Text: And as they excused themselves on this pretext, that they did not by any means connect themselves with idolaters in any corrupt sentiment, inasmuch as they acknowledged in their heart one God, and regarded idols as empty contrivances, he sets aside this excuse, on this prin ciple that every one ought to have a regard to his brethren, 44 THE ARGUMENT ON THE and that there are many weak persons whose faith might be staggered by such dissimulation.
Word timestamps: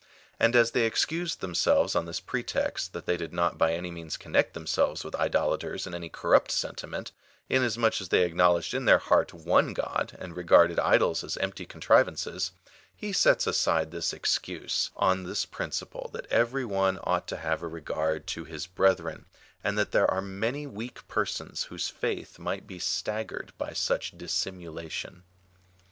And 0.39 0.55
as 0.55 0.71
they 0.71 0.87
excused 0.87 1.41
themselves 1.41 1.95
on 1.95 2.07
this 2.07 2.19
pretext, 2.19 2.91
that 2.93 3.05
they 3.05 3.17
did 3.17 3.31
not 3.31 3.59
by 3.59 3.73
any 3.75 3.91
means 3.91 4.17
connect 4.17 4.55
themselves 4.55 5.03
with 5.03 5.13
idolaters 5.13 5.85
in 5.85 5.93
any 5.93 6.09
corrupt 6.09 6.49
sentiment, 6.49 7.11
inasmuch 7.49 8.01
as 8.01 8.09
they 8.09 8.23
acknowledged 8.23 8.73
in 8.73 8.85
their 8.85 8.97
heart 8.97 9.31
one 9.31 9.73
God, 9.75 10.17
and 10.19 10.35
regarded 10.35 10.79
idols 10.79 11.23
as 11.23 11.37
empty 11.37 11.67
contrivances, 11.67 12.51
he 12.95 13.13
sets 13.13 13.45
aside 13.45 13.91
this 13.91 14.11
excuse, 14.11 14.89
on 14.95 15.21
this 15.23 15.45
prin 15.45 15.69
ciple 15.69 16.11
that 16.13 16.25
every 16.31 16.65
one 16.65 16.97
ought 17.03 17.27
to 17.27 17.37
have 17.37 17.61
a 17.61 17.67
regard 17.67 18.25
to 18.25 18.43
his 18.43 18.65
brethren, 18.65 19.27
44 19.29 19.29
THE 19.29 19.29
ARGUMENT 19.29 19.53
ON 19.53 19.61
THE 19.65 19.69
and 19.69 19.77
that 19.77 19.91
there 19.91 20.09
are 20.11 20.21
many 20.23 20.65
weak 20.65 21.07
persons 21.07 21.63
whose 21.65 21.89
faith 21.89 22.39
might 22.39 22.65
be 22.65 22.79
staggered 22.79 23.53
by 23.59 23.73
such 23.73 24.17
dissimulation. 24.17 25.25